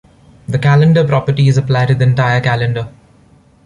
The 0.47 0.57
calendar 0.57 1.05
properties 1.07 1.57
apply 1.59 1.85
to 1.85 1.93
the 1.93 2.05
entire 2.05 2.41
calendar. 2.41 2.91